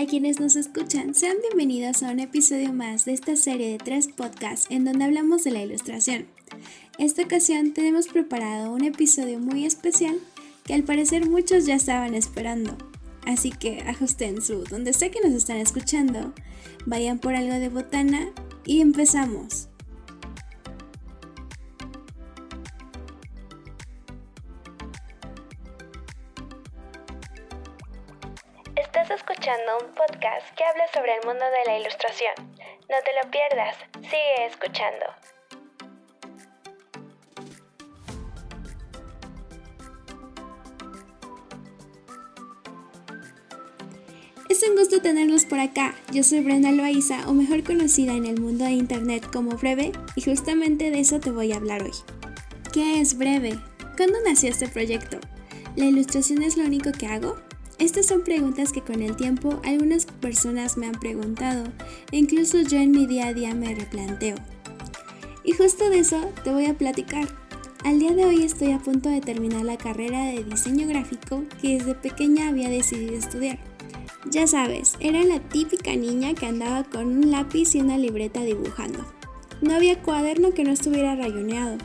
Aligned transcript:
A 0.00 0.06
quienes 0.06 0.40
nos 0.40 0.56
escuchan, 0.56 1.14
sean 1.14 1.36
bienvenidos 1.42 2.02
a 2.02 2.10
un 2.10 2.20
episodio 2.20 2.72
más 2.72 3.04
de 3.04 3.12
esta 3.12 3.36
serie 3.36 3.72
de 3.72 3.76
tres 3.76 4.08
podcasts 4.08 4.66
en 4.70 4.86
donde 4.86 5.04
hablamos 5.04 5.44
de 5.44 5.50
la 5.50 5.62
ilustración. 5.62 6.26
Esta 6.96 7.22
ocasión 7.22 7.74
tenemos 7.74 8.08
preparado 8.08 8.72
un 8.72 8.82
episodio 8.82 9.38
muy 9.38 9.66
especial 9.66 10.18
que 10.64 10.72
al 10.72 10.84
parecer 10.84 11.28
muchos 11.28 11.66
ya 11.66 11.74
estaban 11.74 12.14
esperando. 12.14 12.78
Así 13.26 13.50
que 13.50 13.82
ajusten 13.82 14.40
su 14.40 14.64
donde 14.64 14.94
sé 14.94 15.10
que 15.10 15.20
nos 15.20 15.34
están 15.34 15.58
escuchando, 15.58 16.32
vayan 16.86 17.18
por 17.18 17.34
algo 17.34 17.52
de 17.52 17.68
botana 17.68 18.30
y 18.64 18.80
empezamos. 18.80 19.69
Estás 29.00 29.20
escuchando 29.20 29.78
un 29.80 29.94
podcast 29.94 30.54
que 30.56 30.62
habla 30.62 30.84
sobre 30.92 31.14
el 31.14 31.24
mundo 31.24 31.42
de 31.42 31.72
la 31.72 31.78
ilustración. 31.78 32.34
No 32.36 32.96
te 33.02 33.12
lo 33.14 33.30
pierdas, 33.30 33.74
sigue 34.02 34.46
escuchando. 34.46 35.06
Es 44.50 44.62
un 44.68 44.76
gusto 44.76 45.00
tenerlos 45.00 45.46
por 45.46 45.60
acá. 45.60 45.94
Yo 46.12 46.22
soy 46.22 46.40
Brenda 46.40 46.70
Loaiza, 46.70 47.26
o 47.26 47.32
mejor 47.32 47.64
conocida 47.64 48.12
en 48.12 48.26
el 48.26 48.38
mundo 48.38 48.64
de 48.64 48.72
internet 48.72 49.24
como 49.32 49.56
Breve, 49.56 49.92
y 50.14 50.20
justamente 50.20 50.90
de 50.90 51.00
eso 51.00 51.20
te 51.20 51.30
voy 51.30 51.52
a 51.52 51.56
hablar 51.56 51.82
hoy. 51.82 51.94
¿Qué 52.74 53.00
es 53.00 53.16
Breve? 53.16 53.58
¿Cuándo 53.96 54.18
nació 54.26 54.50
este 54.50 54.68
proyecto? 54.68 55.18
¿La 55.76 55.86
ilustración 55.86 56.42
es 56.42 56.58
lo 56.58 56.64
único 56.64 56.92
que 56.92 57.06
hago? 57.06 57.38
Estas 57.80 58.04
son 58.04 58.22
preguntas 58.22 58.72
que 58.72 58.82
con 58.82 59.00
el 59.00 59.16
tiempo 59.16 59.58
algunas 59.64 60.04
personas 60.04 60.76
me 60.76 60.86
han 60.86 61.00
preguntado 61.00 61.64
e 62.12 62.18
incluso 62.18 62.60
yo 62.60 62.76
en 62.76 62.90
mi 62.90 63.06
día 63.06 63.28
a 63.28 63.32
día 63.32 63.54
me 63.54 63.74
replanteo. 63.74 64.36
Y 65.44 65.52
justo 65.52 65.88
de 65.88 66.00
eso 66.00 66.30
te 66.44 66.52
voy 66.52 66.66
a 66.66 66.74
platicar. 66.74 67.26
Al 67.82 67.98
día 67.98 68.12
de 68.12 68.26
hoy 68.26 68.42
estoy 68.42 68.72
a 68.72 68.78
punto 68.78 69.08
de 69.08 69.22
terminar 69.22 69.64
la 69.64 69.78
carrera 69.78 70.26
de 70.26 70.44
diseño 70.44 70.86
gráfico 70.86 71.44
que 71.62 71.78
desde 71.78 71.94
pequeña 71.94 72.50
había 72.50 72.68
decidido 72.68 73.14
estudiar. 73.14 73.58
Ya 74.30 74.46
sabes, 74.46 74.96
era 75.00 75.24
la 75.24 75.40
típica 75.40 75.96
niña 75.96 76.34
que 76.34 76.44
andaba 76.44 76.84
con 76.84 77.06
un 77.06 77.30
lápiz 77.30 77.74
y 77.74 77.80
una 77.80 77.96
libreta 77.96 78.42
dibujando. 78.42 79.06
No 79.62 79.74
había 79.74 80.02
cuaderno 80.02 80.52
que 80.52 80.64
no 80.64 80.72
estuviera 80.72 81.16
rayoneado. 81.16 81.78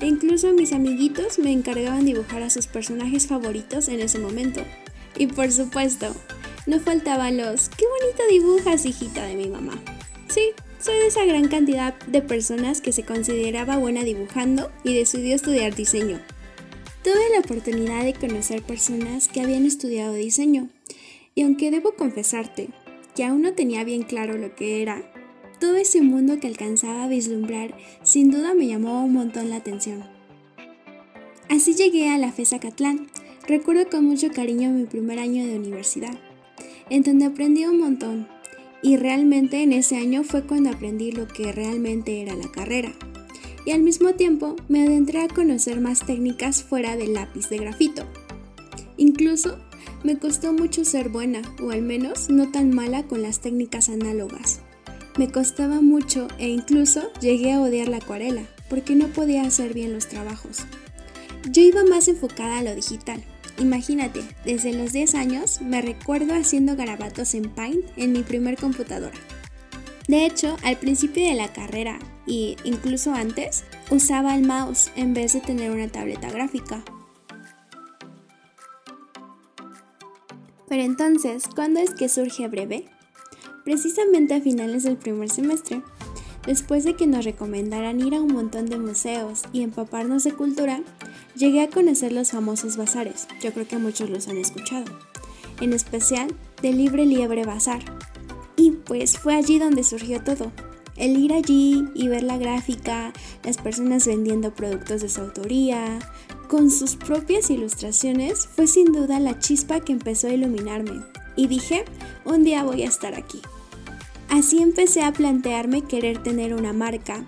E 0.00 0.06
incluso 0.06 0.54
mis 0.54 0.72
amiguitos 0.72 1.38
me 1.38 1.52
encargaban 1.52 2.06
dibujar 2.06 2.42
a 2.42 2.48
sus 2.48 2.66
personajes 2.66 3.26
favoritos 3.26 3.88
en 3.88 4.00
ese 4.00 4.18
momento. 4.18 4.62
Y 5.16 5.28
por 5.28 5.50
supuesto, 5.52 6.14
no 6.66 6.80
faltaban 6.80 7.36
los 7.36 7.68
¡qué 7.68 7.84
bonito 7.86 8.22
dibujas, 8.30 8.86
hijita 8.86 9.24
de 9.26 9.36
mi 9.36 9.48
mamá! 9.48 9.80
Sí, 10.28 10.50
soy 10.80 10.94
de 10.94 11.06
esa 11.06 11.24
gran 11.24 11.48
cantidad 11.48 11.94
de 12.06 12.22
personas 12.22 12.80
que 12.80 12.92
se 12.92 13.04
consideraba 13.04 13.76
buena 13.76 14.02
dibujando 14.02 14.70
y 14.82 14.94
decidió 14.94 15.34
estudiar 15.34 15.74
diseño. 15.74 16.20
Tuve 17.02 17.30
la 17.32 17.40
oportunidad 17.40 18.02
de 18.04 18.14
conocer 18.14 18.62
personas 18.62 19.28
que 19.28 19.40
habían 19.40 19.66
estudiado 19.66 20.14
diseño, 20.14 20.70
y 21.34 21.42
aunque 21.42 21.70
debo 21.70 21.94
confesarte 21.94 22.68
que 23.14 23.24
aún 23.24 23.42
no 23.42 23.52
tenía 23.52 23.84
bien 23.84 24.02
claro 24.02 24.36
lo 24.38 24.54
que 24.54 24.82
era, 24.82 25.10
todo 25.60 25.76
ese 25.76 26.02
mundo 26.02 26.40
que 26.40 26.46
alcanzaba 26.46 27.04
a 27.04 27.08
vislumbrar 27.08 27.76
sin 28.02 28.30
duda 28.30 28.54
me 28.54 28.66
llamó 28.66 29.04
un 29.04 29.12
montón 29.12 29.50
la 29.50 29.56
atención. 29.56 30.04
Así 31.48 31.74
llegué 31.74 32.08
a 32.08 32.18
la 32.18 32.32
FESA 32.32 32.58
Catlán, 32.58 33.08
Recuerdo 33.46 33.90
con 33.90 34.06
mucho 34.06 34.30
cariño 34.30 34.70
mi 34.70 34.84
primer 34.84 35.18
año 35.18 35.46
de 35.46 35.58
universidad, 35.58 36.18
en 36.88 37.02
donde 37.02 37.26
aprendí 37.26 37.66
un 37.66 37.78
montón, 37.78 38.26
y 38.82 38.96
realmente 38.96 39.62
en 39.62 39.74
ese 39.74 39.96
año 39.96 40.24
fue 40.24 40.46
cuando 40.46 40.70
aprendí 40.70 41.12
lo 41.12 41.28
que 41.28 41.52
realmente 41.52 42.22
era 42.22 42.34
la 42.36 42.50
carrera. 42.50 42.94
Y 43.66 43.72
al 43.72 43.82
mismo 43.82 44.14
tiempo 44.14 44.56
me 44.68 44.82
adentré 44.82 45.20
a 45.20 45.28
conocer 45.28 45.80
más 45.80 46.06
técnicas 46.06 46.62
fuera 46.62 46.96
del 46.96 47.12
lápiz 47.12 47.50
de 47.50 47.58
grafito. 47.58 48.06
Incluso 48.96 49.58
me 50.04 50.18
costó 50.18 50.54
mucho 50.54 50.86
ser 50.86 51.10
buena, 51.10 51.42
o 51.62 51.70
al 51.70 51.82
menos 51.82 52.30
no 52.30 52.50
tan 52.50 52.74
mala 52.74 53.02
con 53.02 53.20
las 53.20 53.40
técnicas 53.40 53.90
análogas. 53.90 54.60
Me 55.18 55.30
costaba 55.30 55.82
mucho 55.82 56.28
e 56.38 56.48
incluso 56.48 57.12
llegué 57.20 57.52
a 57.52 57.60
odiar 57.60 57.88
la 57.88 57.98
acuarela, 57.98 58.44
porque 58.70 58.94
no 58.94 59.08
podía 59.08 59.42
hacer 59.42 59.74
bien 59.74 59.92
los 59.92 60.08
trabajos. 60.08 60.64
Yo 61.50 61.60
iba 61.60 61.84
más 61.84 62.08
enfocada 62.08 62.58
a 62.58 62.62
lo 62.62 62.74
digital, 62.74 63.22
Imagínate, 63.58 64.22
desde 64.44 64.72
los 64.72 64.92
10 64.92 65.14
años 65.14 65.60
me 65.60 65.80
recuerdo 65.80 66.34
haciendo 66.34 66.76
garabatos 66.76 67.34
en 67.34 67.48
Paint 67.50 67.84
en 67.96 68.12
mi 68.12 68.22
primer 68.22 68.56
computadora. 68.56 69.18
De 70.08 70.26
hecho, 70.26 70.56
al 70.62 70.76
principio 70.76 71.26
de 71.26 71.34
la 71.34 71.52
carrera 71.52 71.98
y 72.26 72.56
incluso 72.64 73.12
antes, 73.12 73.64
usaba 73.90 74.34
el 74.34 74.46
mouse 74.46 74.90
en 74.96 75.14
vez 75.14 75.34
de 75.34 75.40
tener 75.40 75.70
una 75.70 75.88
tableta 75.88 76.30
gráfica. 76.30 76.82
Pero 80.68 80.82
entonces, 80.82 81.44
¿cuándo 81.54 81.80
es 81.80 81.94
que 81.94 82.08
surge 82.08 82.48
Breve? 82.48 82.86
Precisamente 83.64 84.34
a 84.34 84.40
finales 84.40 84.82
del 84.82 84.96
primer 84.96 85.30
semestre, 85.30 85.82
después 86.46 86.84
de 86.84 86.94
que 86.94 87.06
nos 87.06 87.24
recomendaran 87.24 88.00
ir 88.00 88.14
a 88.14 88.20
un 88.20 88.32
montón 88.32 88.66
de 88.66 88.78
museos 88.78 89.42
y 89.52 89.62
empaparnos 89.62 90.24
de 90.24 90.32
cultura, 90.32 90.80
Llegué 91.36 91.62
a 91.62 91.68
conocer 91.68 92.12
los 92.12 92.30
famosos 92.30 92.76
bazares, 92.76 93.26
yo 93.42 93.52
creo 93.52 93.66
que 93.66 93.76
muchos 93.76 94.08
los 94.08 94.28
han 94.28 94.36
escuchado, 94.36 94.84
en 95.60 95.72
especial 95.72 96.32
de 96.62 96.72
Libre 96.72 97.06
Liebre 97.06 97.44
Bazar. 97.44 97.82
Y 98.56 98.70
pues 98.70 99.18
fue 99.18 99.34
allí 99.34 99.58
donde 99.58 99.82
surgió 99.82 100.22
todo. 100.22 100.52
El 100.96 101.18
ir 101.18 101.32
allí 101.32 101.88
y 101.92 102.06
ver 102.06 102.22
la 102.22 102.38
gráfica, 102.38 103.12
las 103.42 103.56
personas 103.56 104.06
vendiendo 104.06 104.54
productos 104.54 105.02
de 105.02 105.08
su 105.08 105.22
autoría, 105.22 105.98
con 106.48 106.70
sus 106.70 106.94
propias 106.94 107.50
ilustraciones, 107.50 108.46
fue 108.46 108.68
sin 108.68 108.92
duda 108.92 109.18
la 109.18 109.40
chispa 109.40 109.80
que 109.80 109.90
empezó 109.90 110.28
a 110.28 110.34
iluminarme. 110.34 111.02
Y 111.34 111.48
dije, 111.48 111.84
un 112.24 112.44
día 112.44 112.62
voy 112.62 112.84
a 112.84 112.88
estar 112.88 113.16
aquí. 113.16 113.40
Así 114.34 114.60
empecé 114.60 115.04
a 115.04 115.12
plantearme 115.12 115.82
querer 115.82 116.20
tener 116.20 116.54
una 116.54 116.72
marca, 116.72 117.24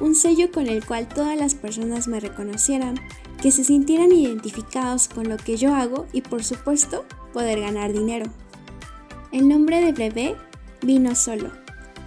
un 0.00 0.16
sello 0.16 0.50
con 0.50 0.66
el 0.66 0.84
cual 0.84 1.08
todas 1.08 1.38
las 1.38 1.54
personas 1.54 2.08
me 2.08 2.18
reconocieran, 2.18 2.96
que 3.40 3.52
se 3.52 3.62
sintieran 3.62 4.10
identificados 4.10 5.06
con 5.06 5.28
lo 5.28 5.36
que 5.36 5.56
yo 5.56 5.72
hago 5.72 6.08
y 6.12 6.20
por 6.20 6.42
supuesto 6.42 7.04
poder 7.32 7.60
ganar 7.60 7.92
dinero. 7.92 8.26
El 9.30 9.46
nombre 9.46 9.80
de 9.80 9.92
bebé 9.92 10.34
vino 10.82 11.14
solo. 11.14 11.52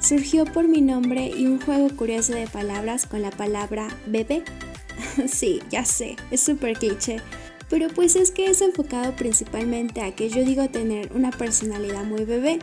Surgió 0.01 0.43
por 0.43 0.67
mi 0.67 0.81
nombre 0.81 1.31
y 1.33 1.45
un 1.45 1.61
juego 1.61 1.87
curioso 1.95 2.33
de 2.33 2.47
palabras 2.47 3.05
con 3.05 3.21
la 3.21 3.31
palabra 3.31 3.87
bebé. 4.05 4.43
sí, 5.27 5.61
ya 5.69 5.85
sé, 5.85 6.17
es 6.29 6.41
súper 6.41 6.77
cliché, 6.77 7.21
pero 7.69 7.87
pues 7.87 8.17
es 8.17 8.31
que 8.31 8.47
es 8.47 8.59
enfocado 8.61 9.15
principalmente 9.15 10.01
a 10.01 10.13
que 10.13 10.29
yo 10.29 10.43
digo 10.43 10.67
tener 10.67 11.09
una 11.15 11.31
personalidad 11.31 12.03
muy 12.03 12.25
bebé. 12.25 12.59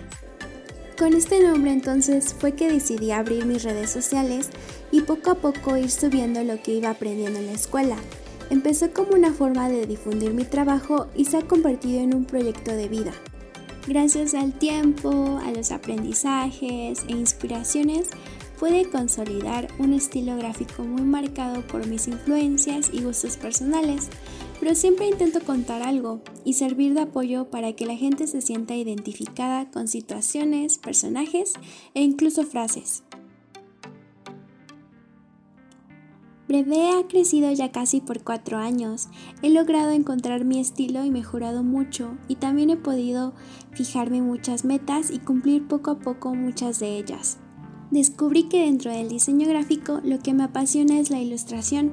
Con 0.98 1.14
este 1.14 1.41
nombre 1.41 1.70
entonces 1.70 2.34
fue 2.34 2.53
que 2.53 2.70
decidí 2.70 3.12
abrir 3.12 3.47
mis 3.47 3.62
redes 3.62 3.91
sociales 3.91 4.50
y 4.91 5.03
poco 5.03 5.31
a 5.31 5.34
poco 5.36 5.76
ir 5.76 5.91
subiendo 5.91 6.42
lo 6.42 6.60
que 6.60 6.75
iba 6.75 6.91
aprendiendo 6.91 7.38
en 7.38 7.47
la 7.47 7.53
escuela, 7.53 7.97
Empezó 8.50 8.91
como 8.94 9.14
una 9.14 9.32
forma 9.32 9.69
de 9.69 9.87
difundir 9.87 10.32
mi 10.32 10.44
trabajo 10.44 11.06
y 11.14 11.26
se 11.26 11.37
ha 11.37 11.42
convertido 11.42 12.00
en 12.00 12.14
un 12.14 12.25
proyecto 12.25 12.72
de 12.72 12.88
vida. 12.88 13.12
Gracias 13.87 14.32
al 14.34 14.53
tiempo, 14.53 15.38
a 15.44 15.50
los 15.50 15.70
aprendizajes 15.70 17.04
e 17.06 17.12
inspiraciones, 17.12 18.08
pude 18.58 18.88
consolidar 18.91 19.69
un 19.78 19.92
estilo 19.92 20.37
gráfico 20.37 20.82
muy 20.82 21.03
marcado 21.03 21.60
por 21.66 21.87
mis 21.87 22.08
influencias 22.08 22.90
y 22.93 23.02
gustos 23.02 23.37
personales, 23.37 24.08
pero 24.60 24.75
siempre 24.75 25.08
intento 25.08 25.40
contar 25.40 25.82
algo 25.82 26.20
y 26.44 26.55
servir 26.55 26.94
de 26.94 27.02
apoyo 27.02 27.50
para 27.50 27.72
que 27.75 27.87
la 27.87 27.96
gente 27.96 28.26
se 28.26 28.40
sienta 28.40 28.75
identificada 28.75 29.70
con 29.70 29.88
situaciones, 29.88 30.78
personajes 30.78 31.55
e 31.94 32.02
incluso 32.02 32.44
frases. 32.44 33.02
Breve 36.49 36.93
ha 36.93 37.06
crecido 37.06 37.52
ya 37.52 37.72
casi 37.72 38.00
por 38.00 38.25
cuatro 38.25 38.56
años. 38.56 39.08
He 39.43 39.50
logrado 39.50 39.90
encontrar 39.90 40.46
mi 40.46 40.58
estilo 40.58 41.04
y 41.04 41.11
mejorado 41.11 41.62
mucho 41.62 42.16
y 42.26 42.37
también 42.37 42.70
he 42.70 42.76
podido 42.78 43.34
fijarme 43.72 44.22
muchas 44.22 44.64
metas 44.64 45.11
y 45.11 45.19
cumplir 45.19 45.69
poco 45.69 45.90
a 45.90 45.99
poco 45.99 46.34
muchas 46.34 46.78
de 46.78 46.96
ellas. 46.96 47.38
Descubrí 47.90 48.44
que 48.44 48.67
dentro 48.67 48.90
del 48.90 49.08
diseño 49.08 49.49
gráfico 49.49 50.00
lo 50.05 50.19
que 50.19 50.35
me 50.35 50.44
apasiona 50.44 51.00
es 51.00 51.11
la 51.11 51.20
ilustración 51.20 51.93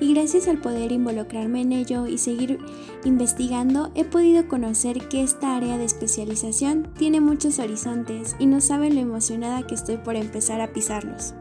y 0.00 0.12
gracias 0.12 0.48
al 0.48 0.60
poder 0.60 0.90
involucrarme 0.90 1.60
en 1.60 1.72
ello 1.72 2.08
y 2.08 2.18
seguir 2.18 2.58
investigando 3.04 3.92
he 3.94 4.04
podido 4.04 4.48
conocer 4.48 5.08
que 5.08 5.22
esta 5.22 5.56
área 5.56 5.78
de 5.78 5.84
especialización 5.84 6.88
tiene 6.98 7.20
muchos 7.20 7.60
horizontes 7.60 8.34
y 8.40 8.46
no 8.46 8.60
saben 8.60 8.96
lo 8.96 9.00
emocionada 9.00 9.64
que 9.68 9.76
estoy 9.76 9.98
por 9.98 10.16
empezar 10.16 10.60
a 10.60 10.72
pisarlos. 10.72 11.32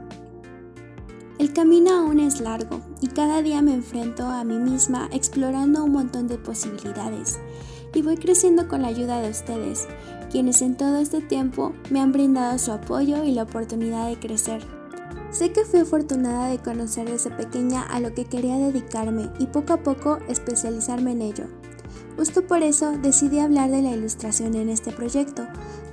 El 1.39 1.51
camino 1.51 1.91
aún 1.91 2.19
es 2.19 2.39
largo 2.39 2.81
y 3.01 3.07
cada 3.07 3.41
día 3.41 3.61
me 3.63 3.73
enfrento 3.73 4.27
a 4.27 4.43
mí 4.43 4.57
misma 4.57 5.09
explorando 5.11 5.83
un 5.83 5.91
montón 5.91 6.27
de 6.27 6.37
posibilidades. 6.37 7.39
Y 7.95 8.01
voy 8.01 8.17
creciendo 8.17 8.67
con 8.67 8.81
la 8.81 8.89
ayuda 8.89 9.21
de 9.21 9.29
ustedes, 9.29 9.87
quienes 10.29 10.61
en 10.61 10.75
todo 10.75 10.97
este 10.97 11.21
tiempo 11.21 11.73
me 11.89 12.01
han 12.01 12.11
brindado 12.11 12.59
su 12.59 12.71
apoyo 12.71 13.23
y 13.23 13.31
la 13.31 13.43
oportunidad 13.43 14.09
de 14.09 14.19
crecer. 14.19 14.61
Sé 15.31 15.51
que 15.51 15.65
fui 15.65 15.79
afortunada 15.79 16.49
de 16.49 16.59
conocer 16.59 17.09
desde 17.09 17.31
pequeña 17.31 17.83
a 17.83 17.99
lo 17.99 18.13
que 18.13 18.25
quería 18.25 18.57
dedicarme 18.57 19.29
y 19.39 19.47
poco 19.47 19.73
a 19.73 19.77
poco 19.77 20.19
especializarme 20.27 21.13
en 21.13 21.21
ello. 21.21 21.45
Justo 22.17 22.45
por 22.45 22.63
eso 22.63 22.97
decidí 23.01 23.39
hablar 23.39 23.71
de 23.71 23.81
la 23.81 23.91
ilustración 23.91 24.55
en 24.55 24.69
este 24.69 24.91
proyecto, 24.91 25.47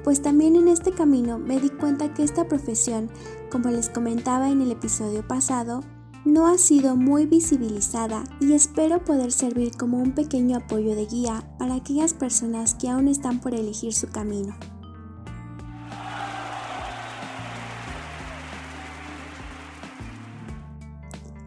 pues 0.05 0.23
también 0.23 0.57
en 0.57 0.69
este 0.69 0.93
camino 0.93 1.39
me 1.39 1.61
di 1.61 1.71
cuenta 1.71 2.13
que 2.15 2.25
esta 2.25 2.47
profesión, 2.49 3.11
como 3.51 3.71
les 3.71 3.89
comentaba 3.89 4.51
en 4.51 4.61
el 4.61 4.73
episodio 4.73 5.27
pasado, 5.27 5.83
no 6.25 6.47
ha 6.47 6.57
sido 6.59 6.97
muy 6.97 7.27
visibilizada 7.27 8.25
y 8.41 8.53
espero 8.53 9.05
poder 9.05 9.33
servir 9.33 9.77
como 9.77 9.99
un 9.99 10.13
pequeño 10.13 10.59
apoyo 10.59 10.95
de 10.95 11.07
guía 11.07 11.45
para 11.59 11.75
aquellas 11.75 12.15
personas 12.15 12.75
que 12.75 12.89
aún 12.89 13.09
están 13.09 13.41
por 13.41 13.55
elegir 13.55 13.93
su 13.93 14.09
camino. 14.09 14.55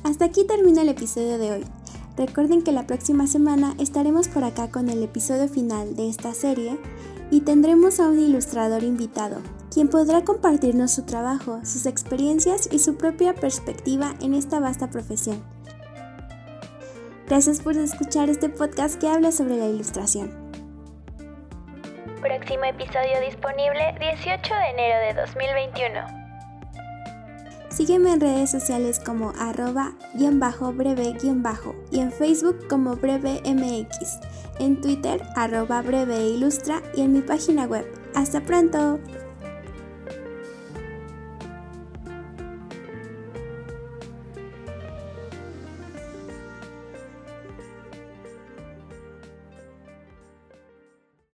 Hasta 0.03 0.25
aquí 0.25 0.45
termina 0.45 0.81
el 0.81 0.89
episodio 0.89 1.37
de 1.37 1.51
hoy. 1.51 1.65
Recuerden 2.17 2.61
que 2.61 2.71
la 2.71 2.87
próxima 2.87 3.27
semana 3.27 3.75
estaremos 3.79 4.27
por 4.27 4.43
acá 4.43 4.69
con 4.69 4.89
el 4.89 5.03
episodio 5.03 5.49
final 5.49 5.95
de 5.95 6.09
esta 6.09 6.33
serie 6.33 6.79
y 7.31 7.41
tendremos 7.41 7.99
a 7.99 8.07
un 8.07 8.19
ilustrador 8.19 8.83
invitado, 8.83 9.41
quien 9.75 9.89
podrá 9.89 10.23
compartirnos 10.23 10.91
su 10.93 11.05
trabajo, 11.05 11.59
sus 11.65 11.85
experiencias 11.85 12.69
y 12.71 12.79
su 12.79 12.95
propia 12.95 13.35
perspectiva 13.35 14.15
en 14.21 14.33
esta 14.33 14.61
vasta 14.61 14.89
profesión. 14.89 15.43
Gracias 17.27 17.59
por 17.59 17.75
escuchar 17.75 18.29
este 18.29 18.47
podcast 18.47 18.97
que 18.97 19.09
habla 19.09 19.33
sobre 19.33 19.57
la 19.57 19.65
ilustración. 19.65 20.31
Próximo 22.21 22.63
episodio 22.63 23.19
disponible 23.27 23.93
18 23.99 24.53
de 24.55 24.69
enero 24.69 25.07
de 25.07 25.21
2021. 25.21 26.25
Sígueme 27.69 28.13
en 28.13 28.21
redes 28.21 28.51
sociales 28.51 29.01
como 29.05 29.33
arroba 29.37 29.93
breve 30.73 31.17
y 31.91 31.99
en 31.99 32.11
Facebook 32.13 32.65
como 32.69 32.95
brevemx, 32.95 34.19
en 34.57 34.79
Twitter 34.79 35.21
arroba 35.35 35.81
breve 35.81 36.27
ilustra 36.27 36.81
y 36.95 37.01
en 37.01 37.11
mi 37.11 37.19
página 37.19 37.65
web. 37.65 37.85
¡Hasta 38.15 38.39
pronto! 38.39 39.01